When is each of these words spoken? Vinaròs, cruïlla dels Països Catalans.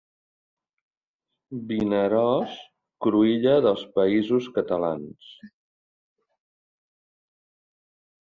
Vinaròs, 1.71 2.55
cruïlla 3.07 3.53
dels 3.67 3.83
Països 3.99 4.47
Catalans. 4.57 5.29